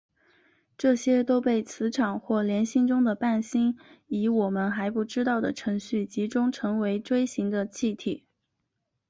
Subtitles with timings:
[0.79, 3.77] 这些都被磁场或联星中的伴星
[4.07, 8.25] 以我们还不知道的程序集中成为锥形的气体。